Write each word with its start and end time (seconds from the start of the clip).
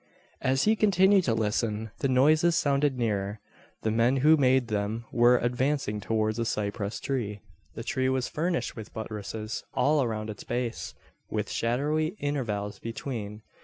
As 0.41 0.63
he 0.63 0.75
continued 0.75 1.25
to 1.25 1.35
listen, 1.35 1.91
the 1.99 2.07
noises 2.07 2.55
sounded 2.55 2.97
nearer. 2.97 3.39
The 3.83 3.91
men 3.91 4.17
who 4.25 4.35
made 4.35 4.67
them 4.67 5.05
were 5.11 5.37
advancing 5.37 5.99
towards 6.01 6.37
the 6.37 6.45
cypress 6.45 6.99
tree. 6.99 7.41
The 7.75 7.83
tree 7.83 8.09
was 8.09 8.27
furnished 8.27 8.75
with 8.75 8.95
buttresses 8.95 9.63
all 9.75 10.01
around 10.01 10.31
its 10.31 10.43
base, 10.43 10.95
with 11.29 11.51
shadowy 11.51 12.15
intervals 12.19 12.79
between. 12.79 13.43